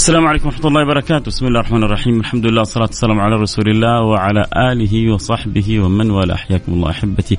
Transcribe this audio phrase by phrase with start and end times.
[0.00, 3.64] السلام عليكم ورحمة الله وبركاته، بسم الله الرحمن الرحيم، الحمد لله والصلاة والسلام على رسول
[3.68, 7.38] الله وعلى آله وصحبه ومن والاه، حياكم الله أحبتي.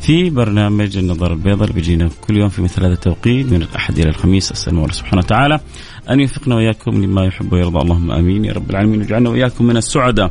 [0.00, 4.08] في برنامج النظر البيضاء اللي بيجينا كل يوم في مثل هذا التوقيت من الأحد إلى
[4.08, 5.60] الخميس، أسأل الله سبحانه وتعالى
[6.10, 8.44] أن يوفقنا وإياكم لما يحب ويرضى، اللهم آمين.
[8.44, 10.30] يا رب العالمين، ويجعلنا وإياكم من السعداء.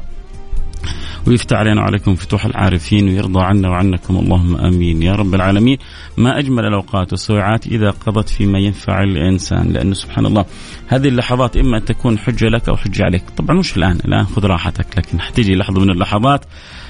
[1.28, 5.02] ويفتح علينا وعليكم فتوح العارفين ويرضى عنا وعنكم اللهم آمين.
[5.02, 5.78] يا رب العالمين.
[6.18, 9.74] ما أجمل الأوقات والساعات إذا قضت فيما ينفع الإنسان.
[9.74, 10.46] لأنه سبحان الله
[10.88, 13.24] هذه اللحظات إما أن تكون حجة لك أو حجة عليك.
[13.38, 14.98] طبعا مش الآن الآن خذ راحتك.
[14.98, 16.46] لكن حتيجي لحظة من اللحظات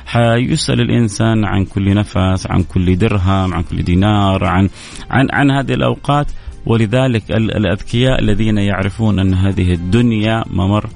[0.06, 4.70] حيسأل الإنسان عن كل نفس عن كل درهم عن كل دينار عن
[5.10, 6.32] عن عن هذه الأوقات.
[6.66, 10.90] ولذلك الأذكياء الذين يعرفون أن هذه الدنيا ممر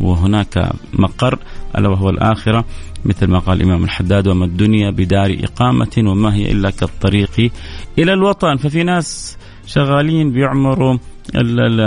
[0.00, 1.38] وهناك مقر
[1.78, 2.64] ألا وهو الآخرة
[3.04, 7.50] مثل ما قال الإمام الحداد وما الدنيا بدار إقامة وما هي إلا كالطريق
[7.98, 10.98] إلى الوطن ففي ناس شغالين بيعمروا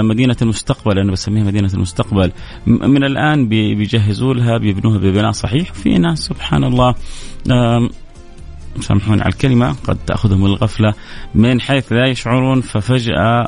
[0.02, 2.32] مدينة المستقبل أنا بسميها مدينة المستقبل.
[2.68, 5.74] من الآن بيجهزوا لها بيبنوها ببناء صحيح.
[5.74, 6.96] في ناس سبحان الله
[8.80, 10.94] سامحوني على الكلمة قد تأخذهم الغفلة
[11.36, 13.48] من حيث لا يشعرون ففجأة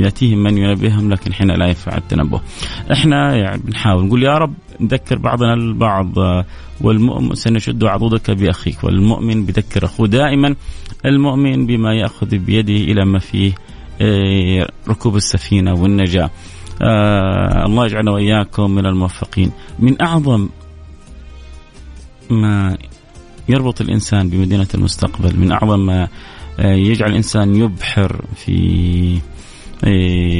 [0.00, 2.40] يأتيهم من ينبههم لكن حين لا ينفع التنبه.
[2.92, 6.14] إحنا يعني بنحاول نقول يا رب نذكر بعضنا البعض
[6.80, 10.54] والمؤمن سنشد عضدك بأخيك والمؤمن بذكر أخوه دائما
[11.06, 13.52] المؤمن بما يأخذ بيده إلى ما فيه
[14.00, 16.30] إيه، ركوب السفينة والنجاة.
[16.82, 19.50] آه الله يجعلنا وإياكم من الموفقين.
[19.78, 20.48] من أعظم
[22.30, 22.76] ما
[23.48, 26.08] يربط الإنسان بمدينة المستقبل من أعظم ما
[26.60, 29.18] آه، يجعل الإنسان يبحر في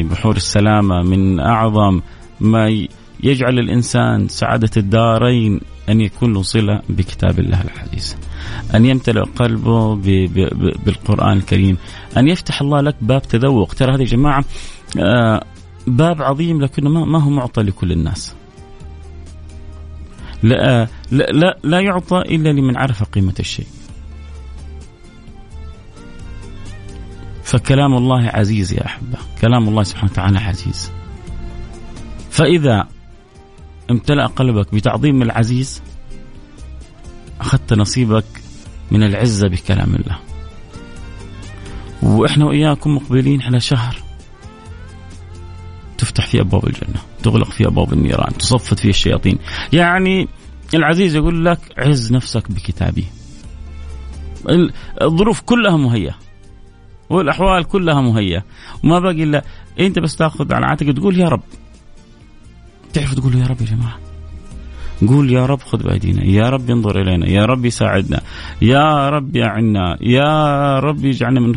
[0.02, 2.00] بحور السلامة من أعظم
[2.40, 2.86] ما
[3.22, 8.16] يجعل الإنسان سعادة الدارين أن يكون له صلة بكتاب الله العزيز
[8.74, 9.94] أن يمتلئ قلبه
[10.84, 11.76] بالقرآن الكريم.
[12.16, 13.74] أن يفتح الله لك باب تذوق.
[13.74, 14.44] ترى هذه يا جماعة
[14.98, 15.44] آه،
[15.86, 18.34] باب عظيم لكنه ما هو معطى لكل الناس.
[20.42, 23.66] لا لا لا, لا يعطى إلا لمن عرف قيمة الشيء.
[27.46, 30.92] فكلام الله عزيز يا أحبة، كلام الله سبحانه وتعالى عزيز.
[32.30, 32.88] فإذا
[33.90, 35.82] امتلأ قلبك بتعظيم العزيز
[37.40, 38.24] أخذت نصيبك
[38.90, 40.18] من العزة بكلام الله.
[42.02, 44.02] وإحنا وإياكم مقبلين على شهر
[45.98, 49.38] تفتح فيه أبواب الجنة، تغلق فيه أبواب النيران، تصفد فيه الشياطين.
[49.72, 50.28] يعني
[50.74, 53.04] العزيز يقول لك عز نفسك بكتابي.
[55.02, 56.25] الظروف كلها مهيئة
[57.10, 58.44] والأحوال كلها مهيئة.
[58.84, 59.44] وما باقي إلا
[59.80, 61.42] أنت بس تأخذ على عاتقك تقول يا رب.
[62.92, 63.98] تعرف تقول يا رب يا جماعة؟
[65.08, 66.24] قول يا رب خذ بأيدينا.
[66.24, 67.28] يا رب انظر إلينا.
[67.28, 68.20] يا رب يساعدنا.
[68.62, 71.52] يا رب يعنا يا رب يجعلنا من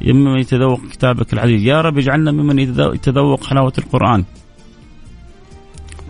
[0.00, 1.62] ممن يتذوق كتابك العزيز.
[1.62, 4.24] يا رب يجعلنا ممن يتذوق حلاوة القرآن.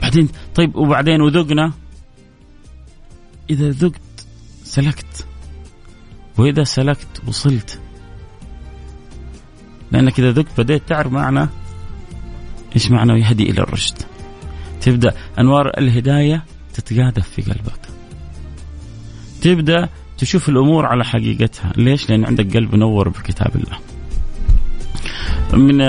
[0.02, 1.72] بعدين طيب وبعدين وذقنا.
[3.50, 4.26] إذا ذقت
[4.64, 5.26] سلكت.
[6.38, 7.80] وإذا سلكت وصلت.
[9.92, 11.48] لانك اذا ذقت بديت تعرف معنى
[12.76, 13.94] إيش معنى يهدي إلى الرشد.
[14.80, 17.80] تبدأ أنوار الهداية تتقاذف في قلبك.
[19.42, 21.72] تبدأ تشوف الأمور على حقيقتها.
[21.76, 23.78] ليش؟ لأن عندك قلب منور بكتاب الله.
[25.52, 25.80] من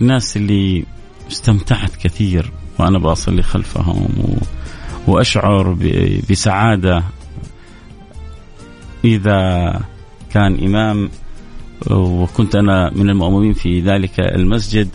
[0.00, 0.84] الناس اللي
[1.30, 4.36] استمتعت كثير وأنا بصلي خلفهم و...
[5.06, 5.76] وأشعر.
[6.30, 7.04] بسعادة
[9.04, 9.80] إذا
[10.30, 11.10] كان إمام
[11.90, 14.88] وكنت أنا من المؤمنين في ذلك المسجد.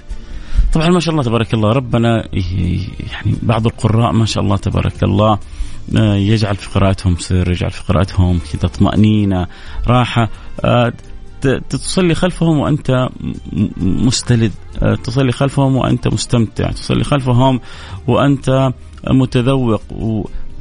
[0.73, 2.27] طبعا ما شاء الله تبارك الله ربنا
[3.11, 5.40] يعني بعض القراء ما شاء الله تبارك الله
[5.97, 9.47] آه، يجعل في قراءتهم سر يجعل في قراءتهم كذا طمأنينة
[9.87, 10.29] راحة
[10.64, 10.93] آه،
[11.69, 13.09] تصلي خلفهم وأنت
[13.78, 14.52] مستلذ
[14.84, 17.59] آه، تصلي خلفهم وأنت مستمتع تصلي خلفهم
[18.08, 18.72] وأنت
[19.08, 19.81] متذوق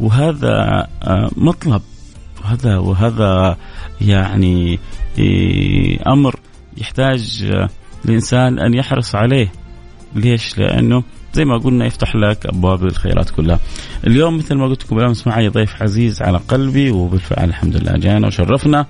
[0.01, 0.87] وهذا
[1.37, 1.83] مطلب
[2.45, 3.57] وهذا وهذا
[4.01, 4.79] يعني
[6.07, 6.37] أمر
[6.77, 7.53] يحتاج
[8.05, 9.53] الإنسان أن يحرص عليه
[10.15, 11.03] ليش؟ لأنه
[11.35, 13.59] زي ما قلنا يفتح لك أبواب الخيرات كلها.
[14.07, 18.27] اليوم مثل ما قلت لكم بالامس معي ضيف عزيز على قلبي وبالفعل الحمد لله جانا
[18.27, 18.87] وشرفنا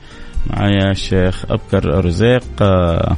[0.50, 3.16] معي الشيخ أبكر رزيق آه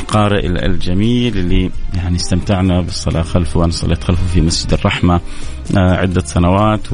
[0.00, 5.20] القارئ الجميل اللي يعني استمتعنا بالصلاة خلفه وأنا صليت خلفه في مسجد الرحمة
[5.76, 6.92] آه عدة سنوات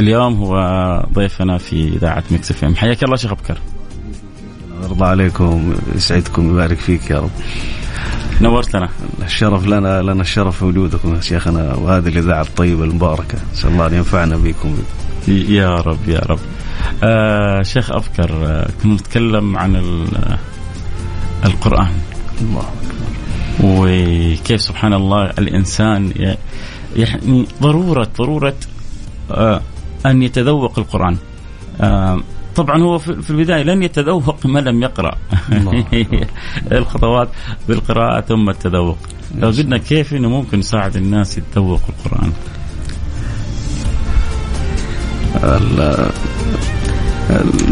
[0.00, 0.56] واليوم هو
[1.14, 2.76] ضيفنا في إذاعة Mix FM.
[2.76, 3.58] حياك الله شيخ أبكر.
[4.82, 7.30] يرضى عليكم يسعدكم ويبارك فيك يا رب.
[8.40, 8.88] نورتنا
[9.22, 13.38] الشرف لنا لنا الشرف وجودكم يا شيخنا وهذه الإذاعة الطيبة المباركة.
[13.52, 14.76] نسال الله أن ينفعنا بكم.
[15.28, 16.38] يا رب يا رب.
[17.04, 19.76] آه شيخ أفكر آه كنا نتكلم عن
[21.44, 21.92] القرآن.
[22.40, 22.70] الله.
[23.64, 26.12] وكيف سبحان الله الإنسان
[26.96, 28.54] يعني ضرورة ضرورة
[29.30, 29.60] آه
[30.06, 31.16] أن يتذوق القرآن.
[31.80, 32.20] آه
[32.56, 35.16] طبعا هو في البداية لن يتذوق ما لم يقرأ.
[36.72, 37.28] الخطوات
[37.68, 38.98] بالقراءة ثم التذوق.
[39.38, 42.32] لو قلنا كيف إنه ممكن نساعد الناس يتذوقوا القرآن؟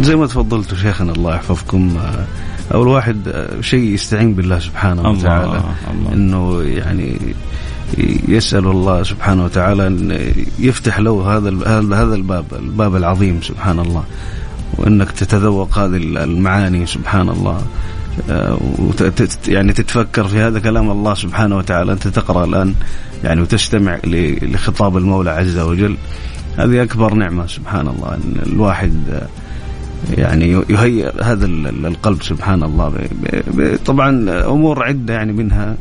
[0.01, 1.99] زي ما تفضلتوا شيخنا الله يحفظكم
[2.75, 5.63] أول واحد شيء يستعين بالله سبحانه وتعالى
[6.13, 7.19] إنه يعني
[8.29, 10.19] يسأل الله سبحانه وتعالى أن
[10.59, 11.51] يفتح له هذا
[11.97, 14.05] هذا الباب الباب العظيم سبحان الله.
[14.79, 17.63] وأنك تتذوق هذه المعاني سبحان الله.
[18.31, 18.59] آه،
[19.49, 21.93] يعني تتفكر في هذا كلام الله سبحانه وتعالى.
[21.93, 22.75] أنت تقرأ الآن
[23.25, 23.99] يعني وتستمع
[24.43, 25.97] لخطاب المولى عز وجل.
[26.57, 28.15] هذه أكبر نعمة سبحان الله.
[28.15, 29.27] أن الواحد آه،
[30.17, 31.47] يعني يهيئ هذا
[31.87, 32.93] القلب سبحان الله.
[33.87, 35.77] طبعا أمور عدة يعني منها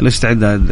[0.00, 0.70] الاستعداد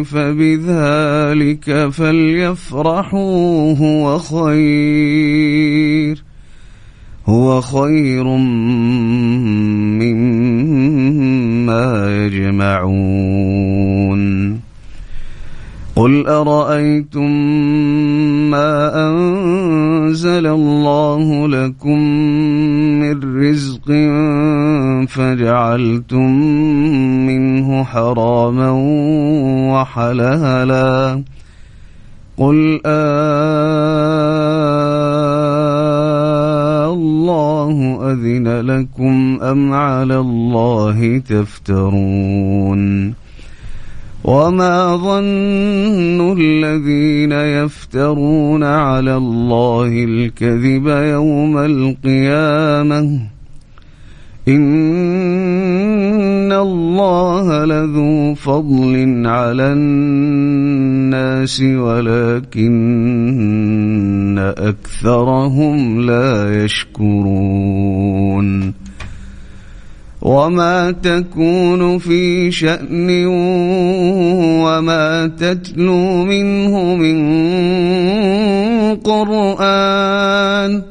[0.04, 6.24] فبذلك فليفرحوا هو خير.
[7.26, 10.06] هو خير مما
[12.10, 13.52] يجمعون.
[15.96, 17.32] قل أرأيتم
[18.52, 22.00] ما أنزل الله لكم
[23.00, 23.88] من رزق
[25.08, 26.32] فجعلتم
[27.28, 28.72] منه حراما
[29.72, 31.24] وحلالا؟
[32.38, 34.81] قل آه
[37.32, 42.82] الله أذن لكم أم على الله تفترون
[44.24, 53.20] وما ظن الذين يفترون على الله الكذب يوم القيامة
[56.52, 62.72] ان الله لذو فضل على الناس ولكن
[64.58, 68.02] اكثرهم لا يشكرون
[70.22, 73.26] وما تكون في شأن
[74.66, 77.22] وما تتلو منه من
[78.96, 80.91] قرآن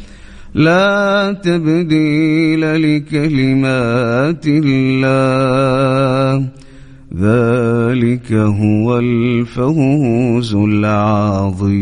[0.53, 6.45] لا تبديل لكلمات الله.
[7.15, 11.81] ذلك هو الفوز العظيم.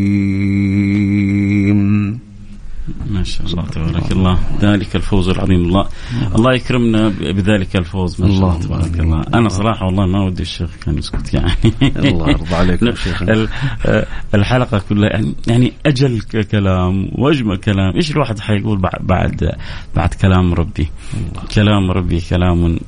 [3.19, 4.39] ما شاء الله تبارك الله.
[4.61, 5.65] ذلك الفوز العظيم.
[5.65, 5.87] الله
[6.35, 8.21] الله يكرمنا بذلك الفوز.
[8.21, 9.21] ما شاء الله تبارك الله.
[9.33, 11.51] أنا صراحة والله ما ودي الشيخ كان يسكت يعني.
[11.81, 13.23] الله يرضى عليك شيخ
[14.35, 17.95] الحلقة كلها يعني يعني أجل كلام وأجمل كلام.
[17.95, 19.51] إيش الواحد حيقول بعد
[19.95, 20.89] بعد كلام ربي؟
[21.55, 22.79] كلام ربي كلام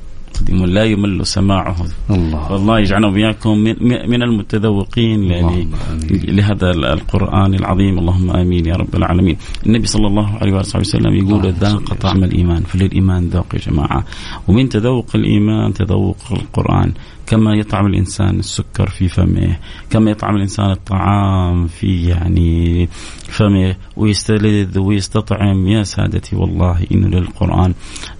[0.42, 1.76] قديم لا يمل سماعه.
[2.10, 2.52] الله.
[2.52, 5.68] والله يجعلنا وإياكم من, المتذوقين يعني
[6.10, 7.98] لهذا القرآن العظيم.
[7.98, 9.36] اللهم آمين يا رب العالمين.
[9.66, 14.04] النبي صلى الله عليه وآله وسلم يقول ذاق طعم الإيمان فللإيمان ذوق يا جماعة.
[14.48, 16.92] ومن تذوق الإيمان تذوق القرآن.
[17.26, 19.56] كما يطعم الإنسان السكر في فمه،
[19.90, 22.88] كما يطعم الإنسان الطعام في يعني
[23.28, 23.76] فمه.
[23.96, 27.74] ويستلذ ويستطعم يا سادتي والله انه للقرآن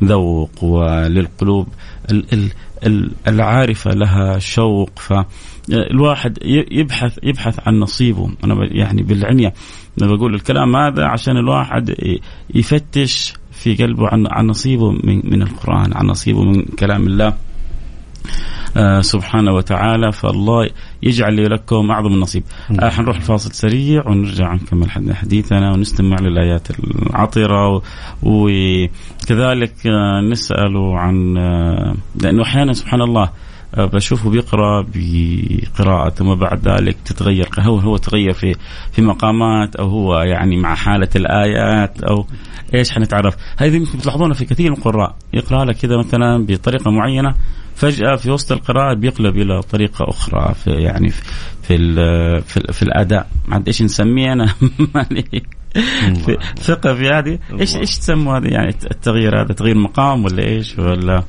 [0.05, 1.67] ذوق وللقلوب.
[3.29, 4.91] العارفة لها شوق.
[4.99, 6.39] فالواحد
[6.71, 8.31] يبحث يبحث عن نصيبه.
[8.45, 9.55] أنا يعني بالعنية
[10.03, 11.95] أنا بقول الكلام هذا عشان الواحد
[12.55, 17.35] يفتش في قلبه عن عن نصيبه من من القرآن عن نصيبه من كلام الله.
[19.01, 20.71] سبحانه وتعالى فالله
[21.03, 22.43] يجعل لي لكم أعظم النصيب.
[22.81, 27.83] آه حنروح الفاصل سريع ونرجع نكمل حديثنا ونستمع للآيات العطرة
[28.23, 33.31] وكذلك آه نساله عن آه لأنه أحيانا سبحان الله
[33.75, 38.55] آه، بشوفه بيقرأ بقراءة ثم بعد ذلك تتغير هو هو تغير في
[38.93, 42.27] في مقامات أو هو يعني مع حالة الآيات أو
[42.75, 43.37] إيش حنتعرف.
[43.57, 45.17] هذه يمكن تلاحظونها في كثير من القراء.
[45.33, 47.35] يقرا لك كذا مثلا بطريقة معينة
[47.83, 51.23] فجأة في وسط القراءة بيقلب إلى طريقة أخرى في يعني في
[51.63, 51.77] في,
[52.47, 53.27] في, في الأداء.
[53.49, 54.47] ما عاد إيش نسميه أنا؟
[56.25, 60.79] في ثقة في هذه؟ إيش إيش تسموا هذه؟ يعني التغيير هذا تغيير مقام ولا إيش
[60.79, 61.23] ولا؟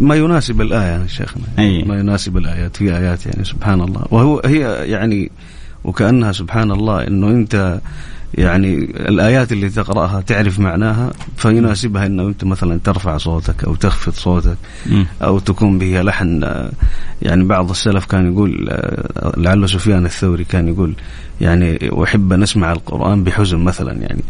[0.00, 1.44] ما يناسب الآية يا شيخنا.
[1.58, 1.82] أي.
[1.82, 4.04] ما يناسب الآيات في آيات يعني سبحان الله.
[4.10, 5.30] وهو هي يعني
[5.84, 7.80] وكأنها سبحان الله إنه أنت
[8.34, 14.56] يعني الآيات اللي تقرأها تعرف معناها فيناسبها أنه أنت مثلا ترفع صوتك أو تخفض صوتك
[15.22, 16.44] أو تكون به لحن
[17.22, 18.70] يعني بعض السلف كان يقول
[19.36, 20.94] لعل سفيان الثوري كان يقول
[21.40, 24.22] يعني أحب أن أسمع القرآن بحزن مثلا يعني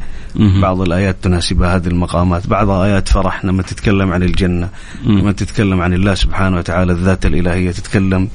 [0.60, 2.46] بعض الآيات تناسبها هذه المقامات.
[2.46, 4.68] بعض آيات فرح لما تتكلم عن الجنة
[5.06, 8.28] لما تتكلم عن الله سبحانه وتعالى الذات الإلهية تتكلم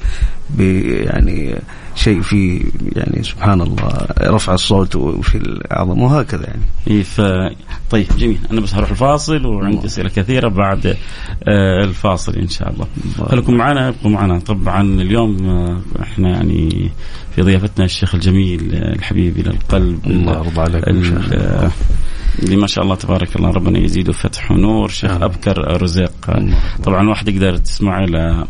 [0.58, 1.54] يعني
[1.94, 3.88] شيء في يعني سبحان الله
[4.20, 6.62] رفع الصوت وفي الأعظم وهكذا يعني.
[6.86, 7.20] إيه ف
[7.90, 8.38] طيب جميل.
[8.50, 12.86] أنا بس هروح الفاصل وعندي أسئلة كثيرة بعد آه الفاصل إن شاء الله.
[13.28, 14.38] خليكم معنا ابقوا معنا.
[14.38, 16.90] طبعا اليوم آه إحنا يعني
[17.34, 20.06] في ضيافتنا الشيخ الجميل آه، الحبيب إلى القلب.
[20.06, 20.84] الله يرضى عليك
[22.42, 26.12] اللي ما شاء الله تبارك الله ربنا يزيده فتح ونور شيخ أبكر رزيق.
[26.84, 28.46] طبعا واحد يقدر تسمع له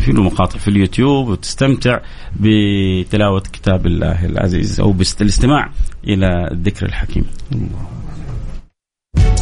[0.00, 2.00] في له مقاطع في اليوتيوب وتستمتع
[2.40, 5.70] بتلاوة كتاب الله العزيز أو بالاستماع
[6.04, 7.24] إلى الذكر الحكيم.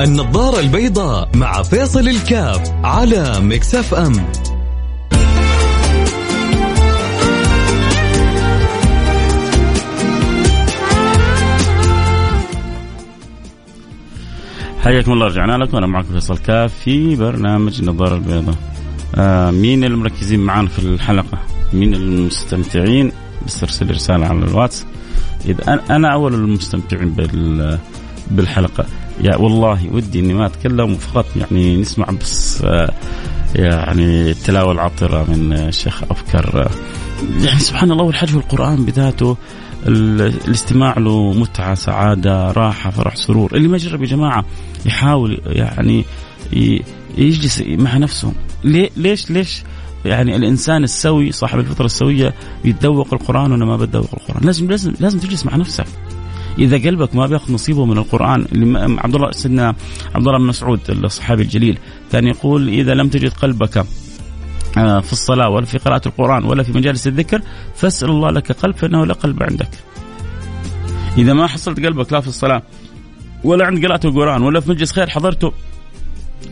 [0.01, 4.13] النظارة البيضاء مع فيصل الكاف على مكسف أم.
[14.81, 15.77] حياكم الله رجعنا لكم.
[15.77, 18.72] أنا معكم فيصل كاف في برنامج النظارة البيضاء.
[19.51, 21.39] مين المركزين معنا في الحلقة؟
[21.73, 23.13] مين المستمتعين؟
[23.47, 24.87] بس ارسل رسالة على الواتس.
[25.47, 27.79] إذا أنا أول المستمتعين بال
[28.31, 28.87] بالحلقة.
[29.21, 32.93] يا والله ودي إني ما أتكلم فقط يعني نسمع بس آه
[33.55, 36.71] يعني التلاوه العطرة من الشيخ أفكر
[37.41, 39.37] يعني سبحان الله والحج في القرآن بذاته
[39.87, 43.55] الاستماع له متعة سعادة راحة فرح سرور.
[43.55, 44.45] اللي ما جرب يا جماعة
[44.87, 46.05] يحاول يعني
[47.19, 48.33] يجلس مع نفسه.
[48.65, 49.63] ليش ليش
[50.05, 55.19] يعني الإنسان السوي صاحب الفطرة السوية يتذوق القرآن ولا ما بتذوق القرآن؟ لازم لازم لازم
[55.19, 55.87] تجلس مع نفسك.
[56.59, 58.47] إذا قلبك ما بياخذ نصيبه من القرآن
[58.99, 59.75] عبد الله سيدنا
[60.15, 61.79] عبد الله بن مسعود الصحابي الجليل
[62.13, 63.85] كان يقول إذا لم تجد قلبك
[64.79, 67.43] آه، في الصلاة ولا في قراءة القرآن ولا في مجالس الذكر
[67.75, 69.69] فاسأل الله لك قلب فإنه لا قلب عندك.
[71.19, 72.63] إذا ما حصلت قلبك لا في الصلاة
[73.45, 75.53] ولا عند قراءة القرآن ولا في مجلس خير حضرته.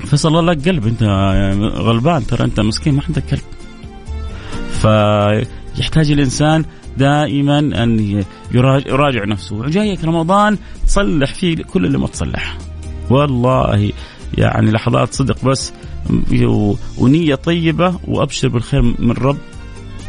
[0.06, 1.02] فصل الله لك قلب انت
[1.74, 3.40] غلبان ترى انت مسكين ما عندك قلب.
[4.70, 6.64] فيحتاج الإنسان
[6.98, 9.56] دائما أن يراجع نفسه.
[9.56, 12.58] وجايك رمضان تصلح فيه كل اللي ما تصلح.
[13.10, 13.92] والله
[14.38, 15.72] يعني لحظات صدق بس
[16.98, 19.38] ونية طيبة وأبشر بالخير من رب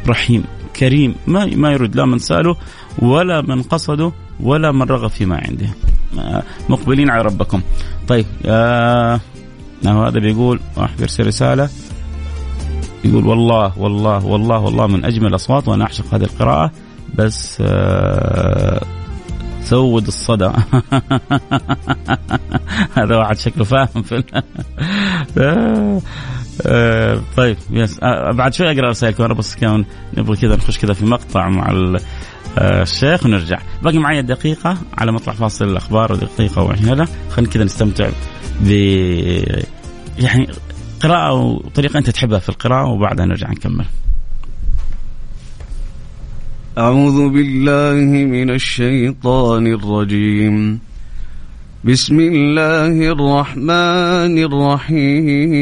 [0.07, 0.43] رحيم
[0.75, 1.15] كريم.
[1.27, 2.57] ما ما يرد لا من سأله
[2.99, 5.69] ولا من قصده ولا من رغب فيما عنده.
[6.69, 7.61] مقبلين على ربكم.
[8.07, 9.19] طيب آه
[9.85, 11.69] هذا بيقول واحد يرسل رسالة
[13.03, 16.71] يقول والله والله والله والله من أجمل الأصوات وأنا أعشق هذه القراءة
[17.15, 18.81] بس آه
[19.71, 20.51] سود الصدى.
[22.97, 24.23] هذا واحد شكله فاهم في
[25.37, 26.01] آه،
[26.65, 29.85] آه، طيب يس آه، بعد شوي أقرأ رسائلكم أنا بس كان
[30.17, 31.69] نبغى كذا نخش كذا في مقطع مع
[32.57, 33.59] الشيخ ونرجع.
[33.83, 38.09] باقي معي دقيقة على مطلع فاصل الأخبار ودقيقة وهنا خلينا كذا نستمتع
[38.61, 38.67] ب
[40.19, 40.47] يعني
[40.99, 43.85] قراءة وطريقة أنت تحبها في القراءة وبعدها نرجع نكمل.
[46.77, 47.93] أعوذ بالله
[48.25, 50.79] من الشيطان الرجيم.
[51.83, 55.61] بسم الله الرحمن الرحيم.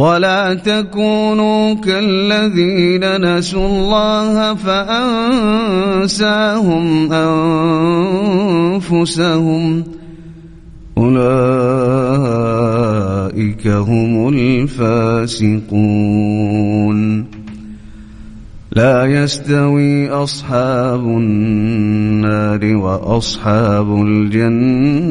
[0.00, 6.32] ولا تكونوا كالذين نسوا الله فأنساهم
[8.80, 9.84] أنفسهم.
[10.98, 11.26] أولئك
[13.66, 15.60] هم الفاسقون.
[18.72, 25.10] لا يستوي أصحاب النار وأصحاب الجنة.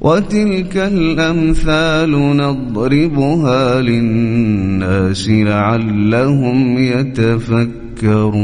[0.00, 8.40] وتلك الأمثال نضربها للناس لعلهم يتفكرون.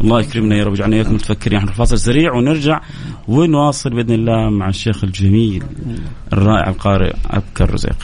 [0.00, 1.58] الله يكرمنا يا رب يجعلنا إياكم متفكرين.
[1.58, 2.80] إحنا فاصل سريع ونرجع
[3.28, 5.62] ونواصل بإذن الله مع الشيخ الجميل
[6.32, 7.96] الرائع القارئ ابكر الرزيق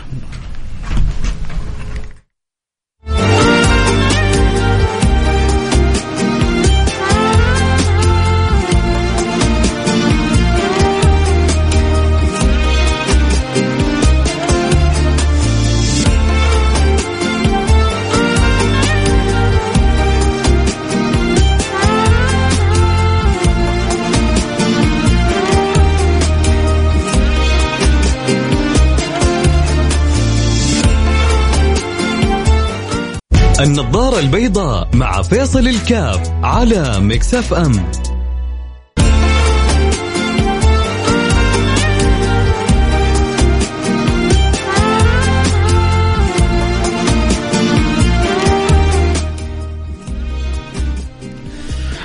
[33.62, 37.72] النظارة البيضاء مع فيصل الكاف على مكسف أم.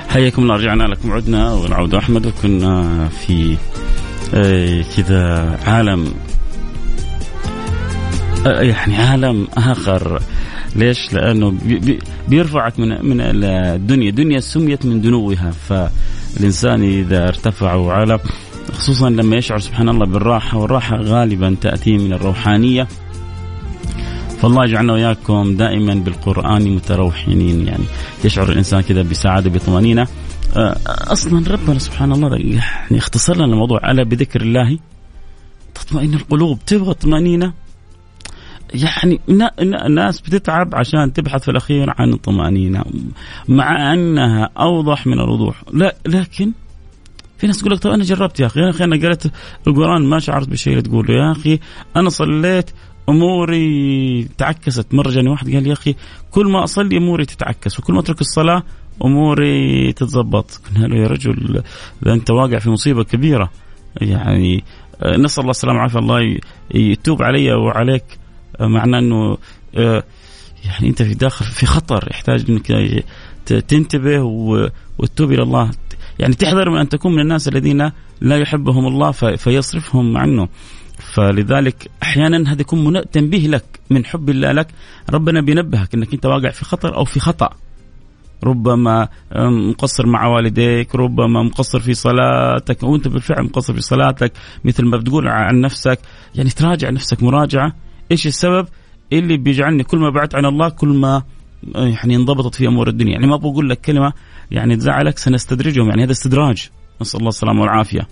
[0.09, 3.57] حياكم الله رجعنا لكم عدنا والعودة أحمد وكنا في
[4.33, 6.13] آه، كذا عالم
[8.45, 10.21] آه، يعني عالم آخر.
[10.75, 15.51] ليش؟ لأنه بي بيرفعك من من الدنيا، الدنيا سميت من دنوها.
[15.51, 18.19] فالإنسان إذا ارتفع وعلى
[18.73, 22.87] خصوصا لما يشعر سبحان الله بالراحة والراحة غالبا تأتي من الروحانية.
[24.41, 27.83] فالله يجعلنا وإياكم دائما بالقرآن متروحين يعني
[28.25, 30.07] يشعر الإنسان كذا بسعادة بطمأنينة.
[30.57, 33.91] آه، أصلا ربنا سبحان الله يعني اختصر لنا الموضوع.
[33.91, 34.79] ألا بذكر الله؟
[35.75, 36.59] تطمئن القلوب.
[36.65, 37.53] تبغى طمأنينة؟
[38.73, 39.19] يعني
[39.59, 42.83] الناس بتتعب عشان تبحث في الأخير عن الطمأنينة
[43.47, 45.63] مع أنها أوضح من الوضوح.
[45.73, 46.51] لا لكن
[47.37, 48.59] في ناس تقول لك طب أنا جربت يا أخي.
[48.59, 49.23] يا أخي أنا قريت
[49.67, 51.59] القرآن ما شعرت بشيء تقول يا أخي
[51.95, 52.71] أنا صليت
[53.09, 54.93] أموري تعكست.
[54.93, 55.95] مرة جاني واحد قال يا أخي
[56.31, 58.63] كل ما أصلي أموري تتعكس وكل ما أترك الصلاة
[59.05, 61.63] أموري تتظبط قلنا له يا رجل
[62.01, 63.49] ده أنت واقع في مصيبة كبيرة.
[64.01, 64.63] يعني
[65.01, 65.99] آه، نسأل الله السلامة والعافية.
[65.99, 66.39] الله
[66.75, 68.03] يتوب علي وعليك.
[68.59, 69.37] معناه إنه
[69.75, 70.03] آه،
[70.65, 73.03] يعني أنت في داخل في خطر يحتاج إنك
[73.45, 74.21] تنتبه
[74.99, 75.71] وتتوب إلى الله.
[76.19, 77.91] يعني تحذر من أن تكون من الناس الذين
[78.21, 80.47] لا يحبهم الله فيصرفهم عنه.
[81.13, 84.67] فلذلك أحيانا هذا يكون تنبيه لك من حب الله لك.
[85.09, 87.49] ربنا بينبهك إنك أنت واقع في خطر أو في خطأ.
[88.43, 89.07] ربما
[89.69, 94.31] مقصر مع والديك ربما مقصر في صلاتك وانت بالفعل مقصر في صلاتك
[94.65, 95.99] مثل ما بتقول عن نفسك.
[96.35, 97.73] يعني تراجع نفسك مراجعة.
[98.11, 98.67] إيش السبب؟
[99.13, 101.23] اللي بيجعلني كل ما بعدت عن الله كل ما
[101.75, 103.11] يعني انضبطت في أمور الدنيا.
[103.11, 104.13] يعني ما بقول لك كلمة
[104.51, 105.89] يعني تزعلك سنستدرجهم.
[105.89, 106.69] يعني هذا استدراج.
[107.01, 108.07] نسأل الله السلامة والعافية.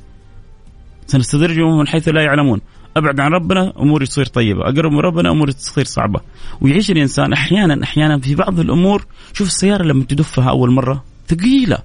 [1.07, 2.61] سنستدرجهم من حيث لا يعلمون.
[2.97, 6.19] أبعد عن ربنا أموري تصير طيبة، أقرب من ربنا أموري تصير صعبة،
[6.61, 9.05] ويعيش الإنسان أحيانا أحيانا في بعض الأمور.
[9.33, 11.77] شوف السيارة لما تدفها أول مرة ثقيلة.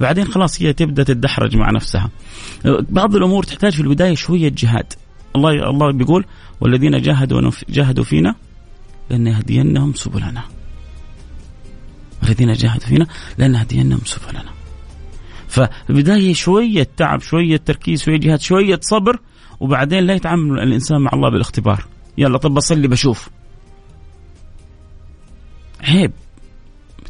[0.00, 2.10] بعدين خلاص هي تبدأ تدحرج مع نفسها.
[2.90, 4.92] بعض الأمور تحتاج في البداية شوية جهاد.
[5.36, 6.24] الله الله بيقول
[6.60, 8.34] والذين جاهدوا جاهدوا فينا
[9.10, 10.42] لنهدينهم سبلنا.
[12.22, 13.06] والذين جاهدوا فينا
[13.38, 14.50] لنهدينهم سبلنا.
[15.48, 19.18] فالبدايه شوية تعب، شوية تركيز، شوية جهاد، شوية صبر
[19.60, 21.84] وبعدين لا يتعامل الإنسان مع الله بالاختبار.
[22.18, 23.30] يلا طب بصلي بشوف.
[25.82, 26.12] عيب.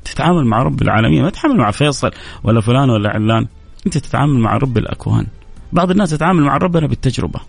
[0.05, 1.23] تتعامل مع رب العالمين.
[1.23, 2.11] ما تتعامل مع فيصل
[2.45, 3.47] ولا فلان ولا علان.
[3.87, 5.27] أنت تتعامل مع رب الأكوان.
[5.73, 7.41] بعض الناس تتعامل مع ربنا بالتجربة.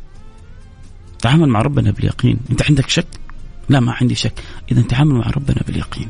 [1.19, 2.39] تعامل مع ربنا باليقين.
[2.51, 3.08] انت عندك شك؟
[3.69, 4.43] لا ما عندي شك.
[4.71, 6.10] إذا تعامل مع ربنا باليقين.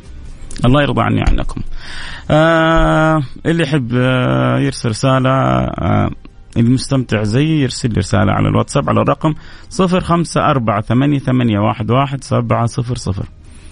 [0.66, 1.62] الله يرضى عني عنكم
[2.32, 6.12] آه اللي يحب آه يرسل رسالة آه
[6.58, 9.34] المستمتع زي يرسل لي رسالة على الواتساب على الرقم
[9.70, 13.26] صفر خمسة أربعة ثمانية, ثمانية واحد, واحد سبعة صفر صفر.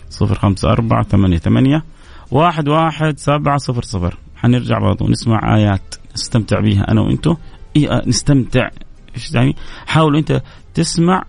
[0.10, 1.84] صفر خمسة أربعة ثمانية, ثمانية
[2.32, 4.18] واحد, واحد سبعة صفر صفر.
[4.36, 5.96] حنرجع برضو نسمع آيات.
[6.16, 7.36] نستمتع بها أنا وأنتو.
[7.76, 8.70] إيه نستمتع.
[9.16, 9.56] إيش يعني؟
[9.88, 10.42] حاولوا أنت
[10.76, 11.24] تسمع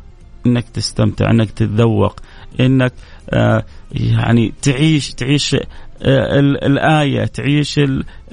[0.47, 2.21] إنك تستمتع إنك تتذوق
[2.61, 2.93] إنك
[3.31, 7.81] آه يعني تعيش تعيش آه الآية تعيش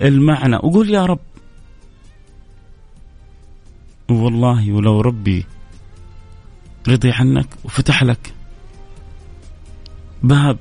[0.01, 0.55] المعنى.
[0.55, 1.19] وقول يا رب
[4.09, 5.45] والله ولو ربي
[6.87, 8.33] رضي عنك وفتح لك
[10.23, 10.57] باب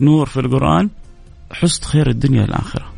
[0.00, 0.90] نور في القرآن
[1.52, 2.92] حست خير الدنيا والآخرة.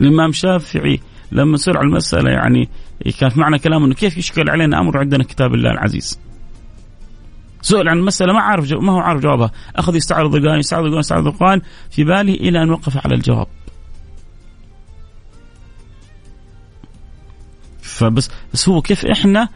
[0.00, 1.00] الإمام الشافعي
[1.36, 2.68] لما سئل على المسألة يعني
[3.20, 6.20] كانت معنى كلامه أنه كيف يشكل علينا أمر عندنا كتاب الله العزيز.
[7.62, 9.50] سئل عن المسألة ما عارف ما هو عارف جوابها.
[9.76, 11.60] أخذ يستعرض القرآن يستعرض القرآن يستعرض القرآن.
[11.90, 13.46] في باله إلى أن وقف على الجواب.
[17.80, 19.48] فبس بس هو كيف إحنا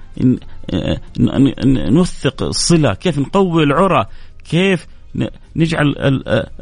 [1.90, 4.06] نوثق الصلة، كيف نقوي العرى،
[4.50, 4.86] كيف
[5.56, 5.94] نجعل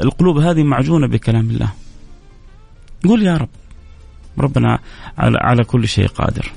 [0.02, 1.72] القلوب هذه معجونة بكلام الله.
[3.04, 3.48] قول يا رب.
[4.40, 4.78] ربنا
[5.18, 6.52] على, على كل شيء قادر.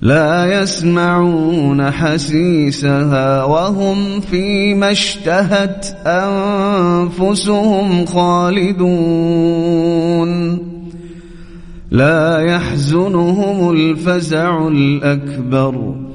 [0.00, 9.46] لا يسمعون حسيسها وهم فيما اشتهت أنفسهم خالدون.
[11.90, 16.05] لا يحزنهم الفزع الأكبر.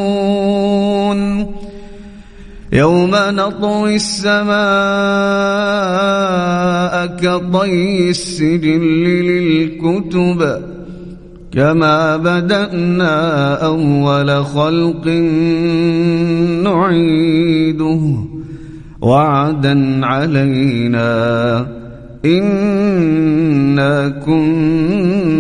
[2.74, 4.58] يوم نطوي السماء
[7.06, 8.84] كطي السجل
[9.26, 10.77] للكتب.
[11.58, 15.08] كما بدأنا أول خلق
[16.64, 18.00] نعيده
[19.02, 21.68] وعدا علينا
[22.26, 25.40] إنا كنا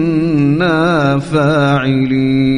[1.20, 2.58] فاعلين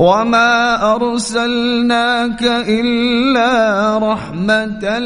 [0.00, 3.52] وما أرسلناك إلا
[3.98, 4.98] رحمة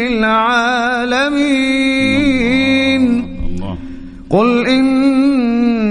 [0.00, 1.40] للعالمين
[4.30, 5.90] قل إنما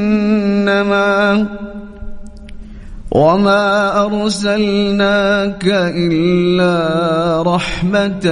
[3.12, 6.74] وما أرسلناك إلا
[7.46, 8.26] رحمة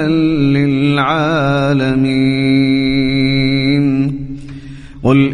[0.58, 1.48] للعالمين
[5.04, 5.34] قل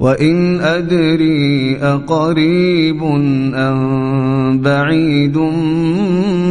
[0.00, 3.02] وإن أدري أقريب
[3.54, 5.38] أم بعيد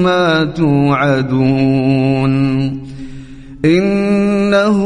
[0.03, 2.27] ما توعدون
[3.65, 4.79] إنه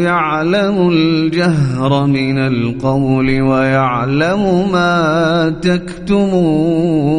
[0.00, 7.18] يعلم الجهر من القول ويعلم ما تكتمون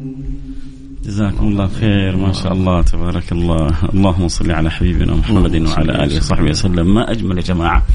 [1.05, 3.89] جزاكم الله خير ما شاء الله تبارك الله.
[3.93, 6.93] اللهم صل على حبيبنا محمد وعلى آله وصحبه وسلم.
[6.93, 7.85] ما أجمل يا جماعة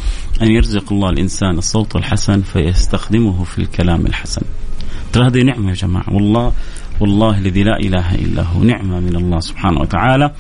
[0.42, 4.42] أن يرزق الله الإنسان الصوت الحسن فيستخدمه في الكلام الحسن.
[5.12, 6.14] ترى هذه نعمة يا جماعة.
[6.14, 6.52] والله
[7.00, 8.62] والله الذي لا إله إلا هو.
[8.62, 10.32] نعمة من الله سبحانه وتعالى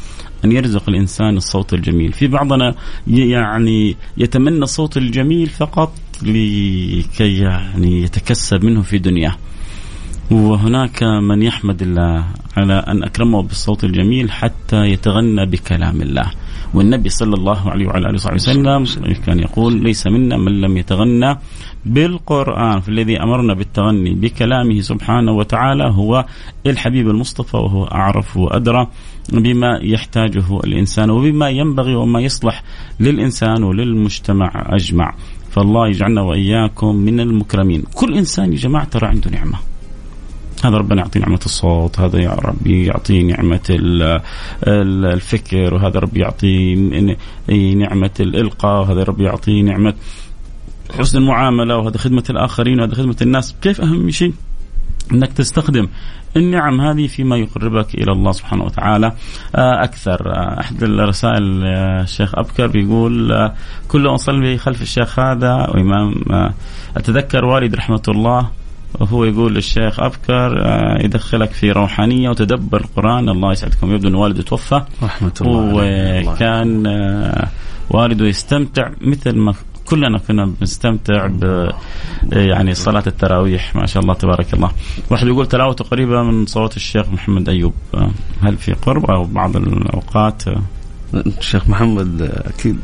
[0.44, 2.12] أن يرزق الإنسان الصوت الجميل.
[2.12, 2.74] في بعضنا
[3.06, 9.36] يعني يتمنى الصوت الجميل فقط لكي يعني يتكسب منه في دنياه.
[10.30, 12.24] وهناك من يحمد الله
[12.56, 16.30] على أن أكرمه بالصوت الجميل حتى يتغنى بكلام الله.
[16.74, 18.84] والنبي صلى الله عليه وعلى آله وصحبه وسلم
[19.26, 21.36] كان يقول ليس منا من لم يتغنى
[21.84, 26.24] بالقرآن فالذي أمرنا بالتغني بكلامه سبحانه وتعالى هو
[26.66, 28.88] الحبيب المصطفى وهو أعرف وأدرى
[29.32, 32.62] بما يحتاجه الإنسان وبما ينبغي وما يصلح
[33.00, 35.14] للإنسان وللمجتمع أجمع.
[35.50, 37.82] فالله يجعلنا وإياكم من المكرمين.
[37.94, 39.75] كل إنسان يا جماعة ترى عنده نعمة.
[40.68, 43.60] هذا ربنا يعطي نعمة الصوت هذا يا ربي يعطي نعمة
[44.66, 46.74] الفكر وهذا ربي يعطي
[47.74, 49.94] نعمة الإلقاء وهذا ربي يعطي نعمة
[50.98, 53.54] حسن المعاملة وهذا خدمة الآخرين وهذا خدمة الناس.
[53.62, 54.32] كيف أهم شيء؟
[55.12, 55.88] أنك تستخدم
[56.36, 59.12] النعم هذه فيما يقربك إلى الله سبحانه وتعالى.
[59.54, 60.32] أكثر.
[60.60, 61.64] أحد الرسائل
[62.02, 63.50] الشيخ أبكر بيقول
[63.88, 66.14] كل أصلي خلف الشيخ هذا وإمام
[66.96, 68.50] أتذكر والد رحمة الله
[69.00, 73.28] وهو يقول للشيخ أبكر آه، يدخلك في روحانية وتدبر القرآن.
[73.28, 73.94] الله يسعدكم.
[73.94, 74.82] يبدو أن والده توفى.
[75.02, 77.48] رحمة الله وكان آه،
[77.90, 81.70] والده يستمتع مثل ما كلنا كنا بنستمتع ب
[82.32, 83.76] يعني صلاة التراويح.
[83.76, 84.70] ما شاء الله تبارك الله.
[85.10, 87.74] واحد يقول تلاوته قريبة من صوت الشيخ محمد أيوب.
[88.42, 90.42] هل في قرب أو بعض الأوقات؟
[91.14, 92.78] الشيخ محمد أكيد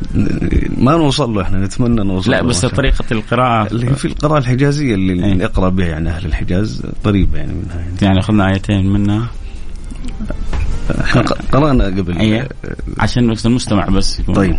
[0.78, 5.24] ما نوصل له إحنا نتمنى نوصل لا بس طريقة القراءة اللي في القراءة الحجازية اللي
[5.24, 5.38] أي.
[5.38, 9.28] يقرا بها يعني أهل الحجاز قريبة يعني منها يعني, يعني أخذنا آيتين منها.
[11.00, 12.18] إحنا قرأنا قبل.
[12.18, 12.48] أيه.
[12.98, 14.34] عشان المستمع بس يكون.
[14.34, 14.56] طيب.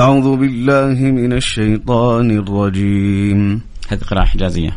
[0.00, 3.60] أعوذ بالله من الشيطان الرجيم.
[3.88, 4.76] هذه قراءة حجازية.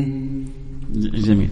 [1.21, 1.49] جميل.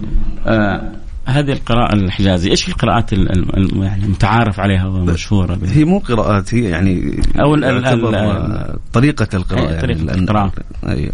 [0.47, 0.91] آه
[1.25, 7.21] هذه القراءة الحجازية، إيش القراءات يعني المتعارف عليها والمشهورة بها؟ هي مو قراءات هي يعني
[7.41, 10.51] أو ال ال طريقة القراءة يعني طريقة القراءة.
[10.87, 11.13] أيوه.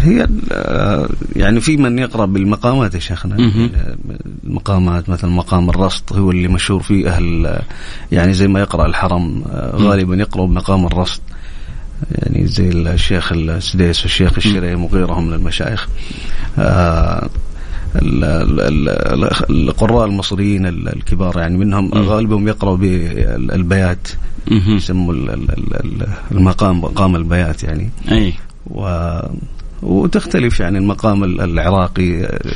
[0.00, 0.26] هي
[1.36, 3.36] يعني في من يقرأ بالمقامات يا شيخنا.
[4.44, 7.58] المقامات مثلا مقام الرصد هو اللي مشهور فيه أهل
[8.12, 11.20] يعني زي ما يقرأ الحرم غالبا يقرأ بمقام الرصد.
[12.10, 15.88] يعني زي الشيخ السديس والشيخ الشريم وغيرهم من المشايخ.
[16.58, 17.28] آه
[19.50, 24.08] القراء المصريين الكبار يعني منهم غالبهم يقرأوا بالبيات
[24.50, 25.14] يسموا
[26.32, 27.90] المقام مقام البيات يعني.
[28.10, 28.32] أي.
[28.66, 29.10] و
[29.82, 32.08] وتختلف يعني المقام العراقي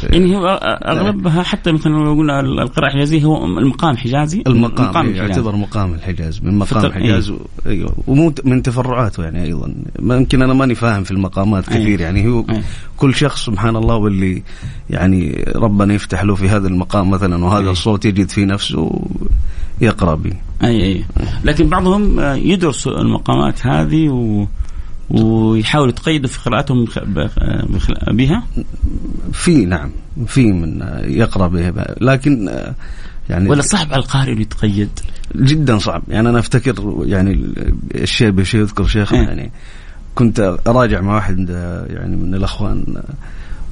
[0.02, 0.46] يعني هو
[0.84, 6.40] أغلبها حتى مثلا لو قلنا القراءه الحجازية هو المقام حجازي المقام, المقام يعتبر مقام الحجاز
[6.42, 11.10] من مقام الحجاز إيه؟ أيوه ومو من تفرعاته يعني أيضا يمكن أنا ماني فاهم في
[11.10, 12.04] المقامات كثير أيه.
[12.04, 12.62] يعني هو أيه.
[12.96, 14.42] كل شخص سبحان الله واللي
[14.90, 17.70] يعني ربنا يفتح له في هذا المقام مثلا وهذا أيه.
[17.70, 19.00] الصوت يجد في نفسه
[19.80, 21.04] يقرأ به اي اي
[21.44, 24.46] لكن بعضهم يدرس المقامات هذه و
[25.10, 26.86] ويحاول يتقيدوا في قراءتهم
[28.10, 28.42] بها؟
[29.32, 29.90] في نعم
[30.26, 32.50] في من يقرأ بها لكن
[33.28, 35.00] يعني ولا صعب على القارئ إنه يتقيد؟
[35.36, 37.54] جدا صعب يعني أنا أفتكر يعني
[37.94, 39.50] الشيء بشيء يذكر شيخ إيه؟ يعني
[40.14, 41.48] كنت اراجع مع واحد
[41.90, 43.02] يعني من الأخوان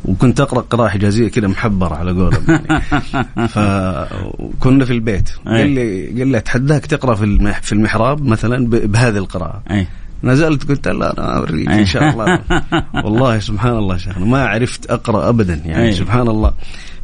[0.05, 5.53] وكنت أقرأ قراءة حجازية كذا محبرة على قولهم يعني فكنا في البيت إيه.
[5.53, 9.87] قال لي قال لي أتحداك تقرأ في في المحراب مثلا بهذه القراءة أي.
[10.24, 12.40] نزلت قلت لا أنا أوريك إن شاء الله.
[13.04, 16.52] والله سبحان الله شيخنا ما عرفت أقرأ ابدا يعني سبحان الله.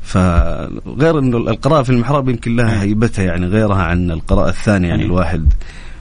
[0.02, 5.52] فغير إنه القراءة في المحراب يمكن لها هيبتها يعني غيرها عن القراءة الثانية يعني الواحد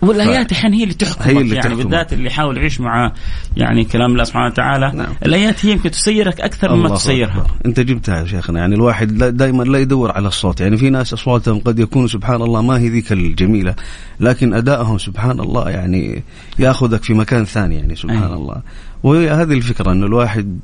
[0.04, 3.12] والايات أحيانا هي اللي تحكم هي اللي يعني بالذات اللي يحاول يعيش مع
[3.58, 5.14] يعني كلام الله سبحانه وتعالى نعم.
[5.26, 7.52] الايات هي يمكن تسيرك أكثر مما تسيرها أكبر.
[7.66, 11.60] أنت جبتها يا شيخنا يعني الواحد دائما لا يدور على الصوت يعني في ناس أصواتهم
[11.60, 13.76] قد يكون سبحان الله ما هي ذيك الجميلة
[14.20, 16.24] لكن أدائهم سبحان الله يعني
[16.60, 18.34] يأخذك في مكان ثاني يعني سبحان أي.
[18.34, 18.62] الله
[19.04, 20.60] وهذه الفكرة إنه الواحد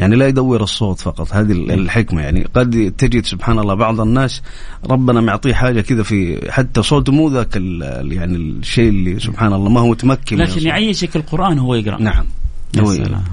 [0.00, 1.32] يعني لا يدور الصوت فقط.
[1.32, 2.46] هذه الحكمة يعني.
[2.54, 4.42] قد تجد سبحان الله بعض الناس
[4.90, 9.80] ربنا معطيه حاجة كذا في حتى صوته مو ذاك يعني الشيء اللي سبحان الله ما
[9.80, 12.02] هو متمكن لكن يعيشك القرآن هو يقرأ.
[12.02, 12.26] نعم.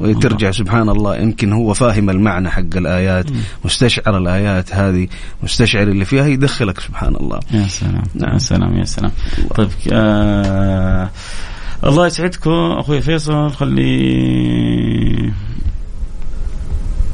[0.01, 3.37] وترجع سبحان الله يمكن هو فاهم المعنى حق الآيات مم.
[3.65, 5.07] مستشعر الآيات هذه
[5.43, 7.39] مستشعر اللي فيها يدخلك سبحان الله.
[7.53, 8.03] يا سلام.
[8.15, 8.33] نعم.
[8.33, 9.11] يا سلام يا سلام.
[9.55, 11.09] طيب آه
[11.83, 12.51] الله يسعدكم.
[12.51, 15.31] أخوي فيصل خلي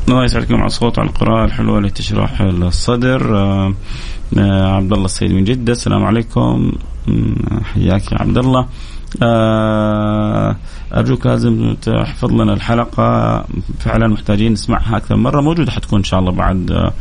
[0.10, 3.38] الله يسعدكم على الصوت على القراءة الحلوة اللي تشرح الصدر.
[3.38, 3.74] آه
[4.38, 5.74] آه عبد الله السيد من جدة.
[5.74, 6.72] السلام عليكم.
[7.74, 8.68] حياك يا عبد الله
[9.24, 10.56] آه
[10.94, 13.46] أرجوك لازم تحفظ لنا الحلقة.
[13.80, 15.42] فعلا محتاجين نسمعها أكثر مرة.
[15.42, 16.92] موجودة حتكون إن شاء الله بعد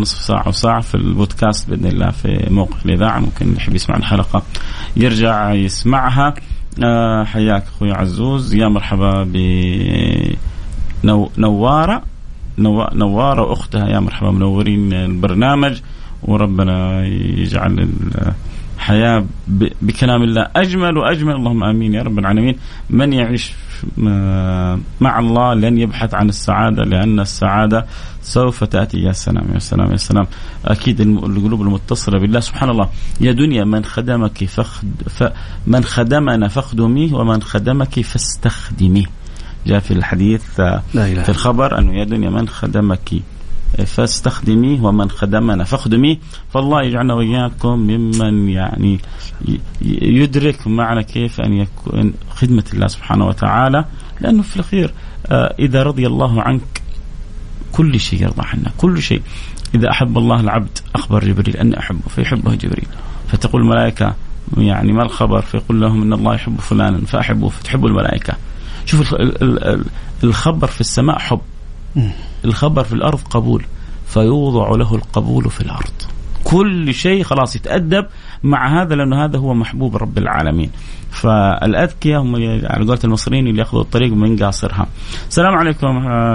[0.00, 3.18] نصف ساعة وساعة في البودكاست بإذن الله في موقع الإذاعة.
[3.18, 4.42] ممكن اللي يحب يسمع الحلقة
[4.96, 6.34] يرجع يسمعها.
[7.24, 8.54] حياك أخوي عزوز.
[8.54, 9.36] يا مرحبا ب
[11.08, 12.02] نو نوارة.
[13.02, 15.80] نوارة واختها يا مرحبا منورين البرنامج.
[16.22, 17.06] وربنا
[17.42, 17.88] يجعل
[18.76, 19.24] الحياة
[19.82, 21.34] بكلام الله أجمل وأجمل.
[21.34, 22.56] اللهم آمين يا رب العالمين.
[22.90, 23.52] من يعيش
[25.00, 27.86] مع الله لن يبحث عن السعادة لأن السعادة
[28.22, 28.98] سوف تأتي.
[28.98, 30.26] يا سلام يا سلام يا سلام.
[30.64, 32.40] أكيد القلوب المتصلة بالله.
[32.40, 32.88] سبحان الله.
[33.20, 34.88] يا دنيا من خدمك فخد
[35.66, 39.17] من خدمنا فاخدميه ومن خدمك فاستخدميه.
[39.68, 41.22] جاء في الحديث لا إله.
[41.22, 43.10] في الخبر يا دنيا من خدمك.
[43.86, 45.64] فاستخدميه ومن خدمنا.
[45.64, 46.18] فاخدميه
[46.54, 49.00] فالله يجعلنا وإياكم ممن يعني
[50.02, 53.84] يدرك معنى كيف أن يكون خدمة الله سبحانه وتعالى.
[54.20, 54.94] لأنه في الأخير
[55.26, 56.82] آه، إذا رضي الله عنك
[57.72, 58.70] كل شيء يرضى عنا.
[58.76, 59.22] كل شيء.
[59.74, 62.88] إذا أحب الله العبد أخبر جبريل أني أحبه فيحبه جبريل.
[63.28, 64.14] فتقول الملائكة
[64.56, 68.34] يعني ما الخبر؟ فيقول لهم إن الله يحب فلانا فأحبه فتحب الملائكة.
[68.88, 69.14] شوف
[70.24, 71.40] الخبر في السماء حب.
[72.44, 73.64] الخبر في الأرض قبول.
[74.06, 75.92] فيوضع له القبول في الأرض.
[76.44, 78.06] كل شيء خلاص يتأدب
[78.42, 80.70] مع هذا لأنه هذا هو محبوب رب العالمين.
[81.10, 82.34] فالأذكياء هم
[82.64, 84.86] على قولة المصريين اللي يأخذوا الطريق من قاصرها.
[85.28, 85.88] السلام عليكم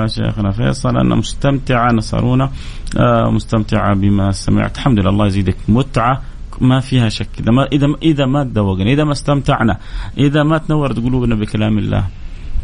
[0.07, 0.97] شيخنا فيصل.
[0.97, 2.51] أنا مستمتعة نصرونا
[2.97, 4.77] آه، مستمتعة بما سمعت.
[4.77, 5.57] الحمد لله الله يزيدك.
[5.67, 6.21] متعة
[6.61, 7.29] ما فيها شك.
[7.39, 9.77] إذا ما إذا إذا ما تذوقنا إذا ما استمتعنا
[10.17, 12.03] إذا ما تنورت قلوبنا بكلام الله.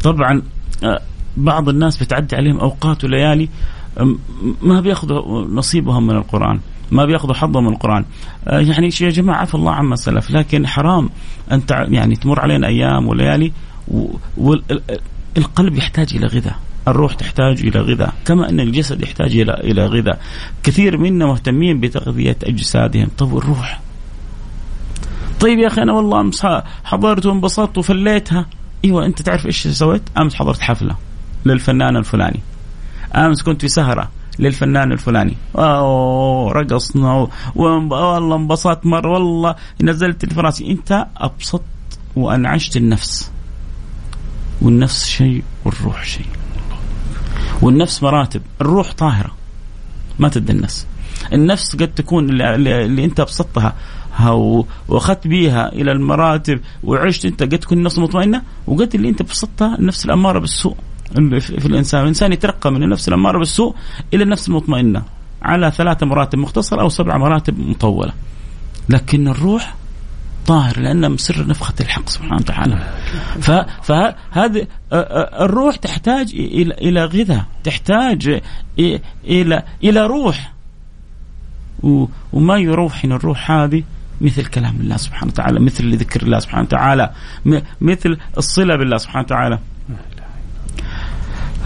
[0.02, 0.42] طبعا
[0.84, 1.00] آه،
[1.36, 3.48] بعض الناس بتعدي عليهم أوقات وليالي
[4.62, 8.04] ما بياخذوا نصيبهم من القرآن ما بياخذوا حظهم من القرآن.
[8.48, 11.10] آه، يعني يا جماعة عفى الله عما سلف لكن حرام
[11.52, 13.52] انت يعني تمر علينا أيام وليالي
[14.36, 16.56] والقلب يحتاج إلى غذاء
[16.88, 20.20] الروح تحتاج إلى غذاء كما أن الجسد يحتاج إلى إلى غذاء.
[20.62, 23.08] كثير منا مهتمين بتغذية أجسادهم.
[23.18, 23.80] طب والروح؟
[25.40, 26.30] طيب يا أخي أنا والله
[26.84, 28.46] حضرت وانبسطت وفليتها.
[28.84, 30.96] إيوه أنت تعرف إيش سويت؟ أمس حضرت حفلة
[31.44, 32.40] للفنان الفلاني.
[33.14, 35.36] أمس كنت في سهرة للفنان الفلاني.
[35.56, 41.64] أوه رقصنا والله انبسطت مرة والله نزلت الفراسي أنت أبسطت
[42.16, 43.30] وأنعشت النفس.
[44.62, 46.26] والنفس شيء والروح شيء.
[47.62, 49.30] والنفس مراتب الروح طاهرة.
[50.18, 50.86] ما تدنس.
[51.32, 53.74] النفس قد تكون اللي, اللي أنت أبسطتها.
[54.88, 57.24] وأخذت بيها إلى المراتب وعشت.
[57.24, 60.76] أنت قد تكون النفس مطمئنة وقد اللي أنت بسطتها النفس الأمارة بالسوء.
[61.40, 63.74] في الإنسان، الإنسان يترقى من النفس الأمارة بالسوء
[64.14, 65.02] إلى النفس المطمئنه
[65.42, 68.12] على ثلاثة مراتب مختصرة أو سبع مراتب مطولة.
[68.88, 69.74] لكن الروح
[70.46, 72.78] طاهر لأنه من سر نفخة الحق سبحانه وتعالى.
[73.82, 74.66] فهذه
[75.42, 76.34] الروح تحتاج
[76.80, 78.40] إلى غذاء تحتاج
[79.24, 80.52] إلى إلى روح.
[82.32, 83.82] وما يروحن الروح هذه
[84.20, 87.10] مثل كلام الله سبحانه وتعالى مثل ذكر الله سبحانه وتعالى
[87.80, 89.58] مثل الصلة بالله سبحانه وتعالى.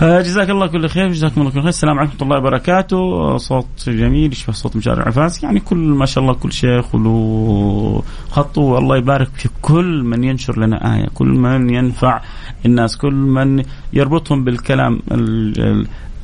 [0.03, 1.69] آه، جزاك الله كل خير جزاكم الله كل خير.
[1.69, 3.37] السلام عليكم ورحمة الله وبركاته.
[3.37, 8.59] صوت جميل يشبه صوت مشارع عفاس يعني كل ما شاء الله كل شيخ وله خط
[8.59, 12.21] والله يبارك في كل من ينشر لنا آية كل من ينفع
[12.67, 15.01] الناس كل من يربطهم بالكلام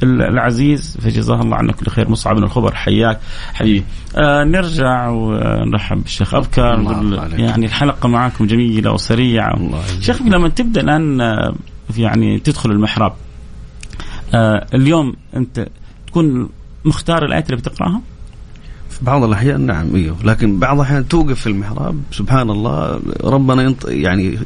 [0.02, 2.08] العزيز فجزاه الله عنا كل خير.
[2.10, 3.20] مصعب بن الخبر حياك.
[3.54, 3.84] حبيبي
[4.16, 6.62] آه نرجع ونرحب بالشيخ أبكر.
[7.38, 9.58] يعني الحلقة معاكم جميلة وسريعة.
[10.00, 11.54] شيخ لما تبدأ الآن آه،
[11.98, 13.12] يعني تدخل المحراب
[14.34, 15.68] آه اليوم أنت
[16.06, 16.48] تكون
[16.84, 18.00] مختار الآيات اللي بتقرأها؟
[18.90, 20.16] في بعض الأحيان نعم إيوه.
[20.24, 24.38] لكن بعض الأحيان توقف في المحراب سبحان الله ربنا ينط يعني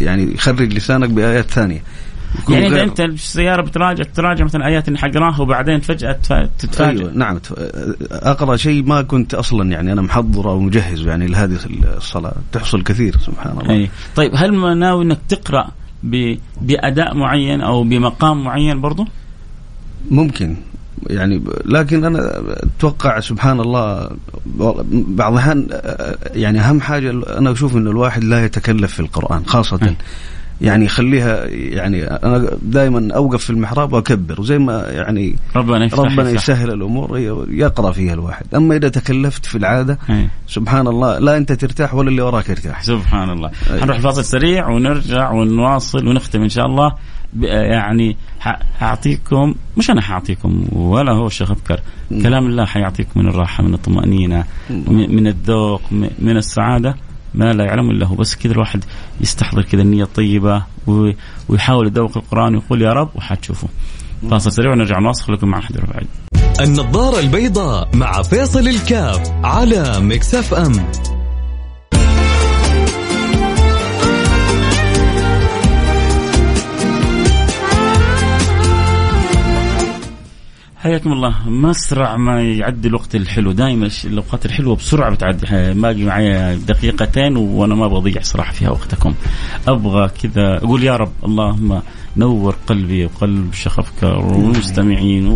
[0.00, 1.82] يعني يخرج لسانك بآيات ثانية.
[2.48, 6.18] يعني اذا أنت السيارة بتراجع تراجع مثلا آيات اللي حقراها وبعدين فجأة
[6.58, 7.00] تتفاجئ.
[7.00, 7.40] أيوه نعم.
[8.10, 11.58] أقرأ شيء ما كنت أصلا يعني أنا محضره أو مجهز يعني لهذه
[11.96, 12.34] الصلاة.
[12.52, 13.70] تحصل كثير سبحان الله.
[13.70, 13.90] أي.
[14.16, 15.68] طيب هل ناوي إنك تقرأ
[16.60, 19.06] بأداء معين أو بمقام معين برضه؟
[20.10, 20.56] ممكن.
[21.10, 22.42] يعني لكن أنا
[22.78, 24.10] أتوقع سبحان الله
[24.90, 25.68] بعض الاحيان
[26.34, 29.94] يعني أهم حاجة أنا أشوف إنه الواحد لا يتكلف في القرآن خاصة
[30.60, 36.30] يعني يخليها يعني أنا دائما أوقف في المحراب وأكبر وزي ما يعني ربنا يفتح ربنا
[36.30, 37.18] يسهل الأمور
[37.50, 38.54] يقرأ فيها الواحد.
[38.54, 40.26] أما إذا تكلفت في العادة هي.
[40.46, 42.82] سبحان الله لا أنت ترتاح ولا اللي وراك يرتاح.
[42.82, 43.50] سبحان الله.
[43.70, 46.94] نروح فاصل سريع ونرجع ونواصل ونختم إن شاء الله.
[47.40, 48.16] يعني
[48.78, 51.80] حأعطيكم مش أنا حأعطيكم ولا هو الشيخ أبكر.
[52.22, 54.44] كلام الله حيعطيكم من الراحة من الطمأنينة
[54.88, 55.82] من الذوق
[56.18, 56.96] من السعادة.
[57.36, 58.14] ما لا يعلم إلا هو.
[58.14, 58.84] بس كذا الواحد
[59.20, 60.62] يستحضر كذا النية الطيبة
[61.48, 63.68] ويحاول يذوق القرآن ويقول يا رب وحتشوفوا
[64.30, 66.06] فاصل سريع ونرجع نواصل لكم مع حد بعد
[66.60, 70.72] النظارة البيضاء مع فيصل الكاف على Mix FM.
[80.86, 81.48] حياكم الله.
[81.48, 83.52] مسرع ما يعدي الوقت الحلو.
[83.52, 85.46] دائما الأوقات الحلوة بسرعة بتعدي.
[85.80, 89.14] باقي معي دقيقتين وأنا ما أبغى اضيع صراحة فيها وقتكم.
[89.68, 91.82] أبغى كذا أقول يا رب اللهم
[92.16, 95.26] نور قلبي وقلب شيخ افكار والمستمعين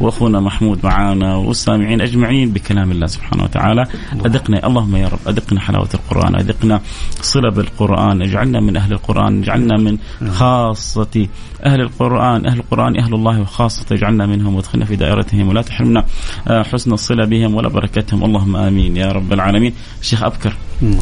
[0.00, 3.84] وأخونا محمود معانا والسامعين أجمعين بكلام الله سبحانه وتعالى.
[4.24, 6.80] ادقنا اللهم يا رب ادقنا حلاوة القرآن ادقنا
[7.22, 9.98] صله بالقران اجعلنا من أهل القرآن اجعلنا من
[10.30, 11.28] خاصة
[11.64, 16.04] أهل القرآن أهل القرآن أهل الله وخاصة اجعلنا منهم وادخلنا في دائرتهم ولا تحرمنا
[16.48, 18.24] آه، حسن الصلة بهم ولا بركتهم.
[18.24, 19.72] اللهم آمين يا رب العالمين.
[20.02, 20.52] شيخ أبكر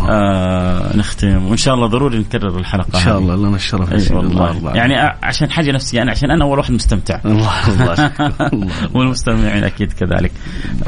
[0.08, 1.46] آه نختم.
[1.46, 5.50] وإن شاء الله ضروري نكرر الحلقة إن شاء الله لنا الشرف أيوة الله يعني عشان
[5.50, 7.20] حاجة نفسية أنا عشان أنا أول واحد مستمتع.
[7.24, 7.50] الله
[8.52, 10.32] الله والمستمعين أكيد كذلك.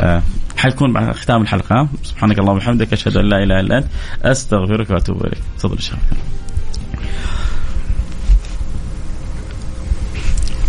[0.01, 0.23] آه
[0.57, 1.89] حيكون بعد ختام الحلقة.
[2.03, 3.87] سبحانك اللهم وبحمدك أشهد أن لا إله إلا أنت
[4.23, 5.39] أستغفرك وأتوب إليك.
[5.59, 5.97] تفضل شيخ.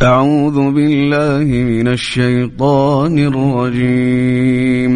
[0.02, 4.96] أعوذ بالله من الشيطان الرجيم.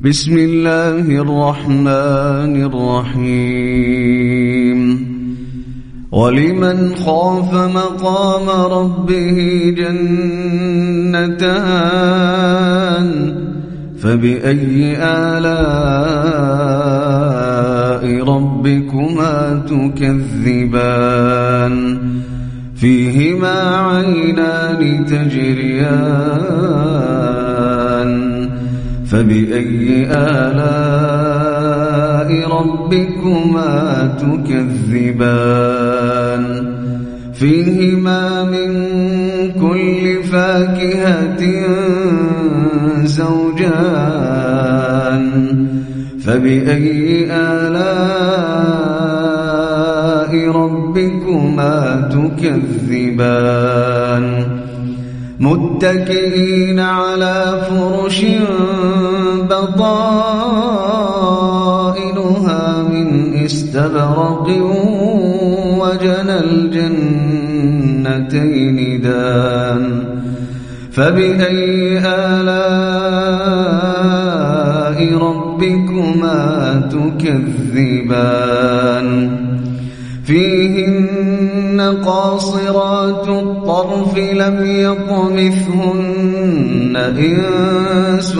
[0.00, 3.84] بسم الله الرحمن الرحيم.
[6.14, 9.38] ولمن خاف مقام ربه
[9.78, 11.34] جنتان
[13.98, 16.04] فبأي آلاء
[18.34, 21.74] ربكما تكذبان؟
[22.76, 26.44] فيهما عينان تجريان.
[29.06, 31.33] فبأي آلاء
[32.42, 35.64] ربكما تكذبان.
[37.34, 38.70] فيهما من
[39.52, 41.42] كل فاكهة
[43.04, 45.24] زوجان.
[46.24, 48.72] فبأي آلاء
[50.50, 54.26] ربكما تكذبان؟
[55.40, 58.24] متكئين على فرش
[59.50, 61.03] بطائنها
[62.82, 64.48] من استبرق
[65.80, 67.78] وجنى الجنتين
[69.02, 69.84] دان
[70.92, 72.74] فبأي آلاء
[75.18, 76.42] ربكما
[76.92, 78.54] تكذبان؟
[80.24, 86.24] فيهن قاصرات الطرف لم يطمثهن
[86.96, 88.38] إنس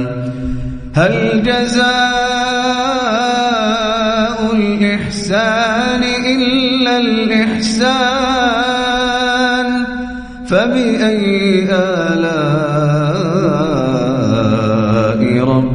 [0.95, 2.34] هل جزاء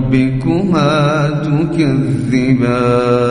[0.10, 3.29] ربكما تكذبان.